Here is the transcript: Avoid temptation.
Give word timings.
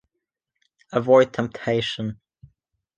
Avoid 0.91 1.31
temptation. 1.31 2.19